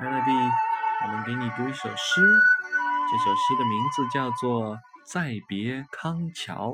[0.00, 0.50] Melody，
[1.02, 2.20] 我们给你读一首诗。
[3.08, 6.70] 这首诗的名字叫做《再别康桥》，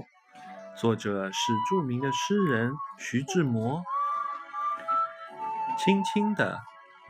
[0.80, 3.82] 作者是著名的诗人徐志摩。
[5.76, 6.60] 轻轻的，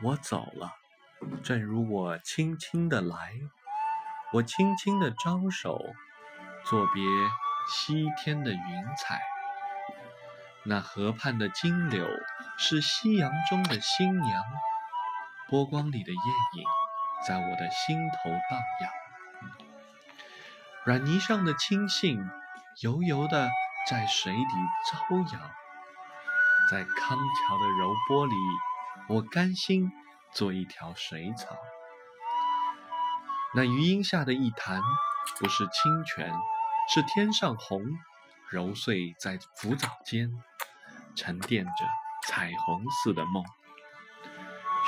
[0.03, 0.73] 我走了，
[1.43, 3.31] 正如我轻轻的来。
[4.33, 5.79] 我轻轻的招手，
[6.65, 7.03] 作别
[7.69, 8.59] 西天的云
[8.97, 9.21] 彩。
[10.65, 12.05] 那河畔的金柳，
[12.57, 14.43] 是夕阳中的新娘。
[15.51, 16.63] 波光里的艳影，
[17.27, 18.89] 在我的心头荡漾。
[20.85, 22.25] 软泥上的青荇，
[22.81, 23.49] 油油的
[23.89, 24.39] 在水底
[24.89, 25.51] 招摇。
[26.69, 28.33] 在康桥的柔波里，
[29.09, 29.91] 我甘心
[30.31, 31.57] 做一条水草。
[33.53, 34.81] 那余荫下的一潭，
[35.37, 36.33] 不是清泉，
[36.87, 37.83] 是天上虹，
[38.49, 40.31] 揉碎在浮藻间，
[41.13, 41.71] 沉淀着
[42.25, 43.43] 彩虹似的梦。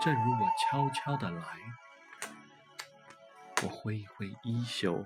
[0.00, 1.42] 正如我悄悄的来，
[3.62, 5.04] 我挥一挥衣袖，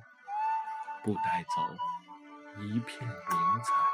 [1.03, 3.94] 不带走一片云彩。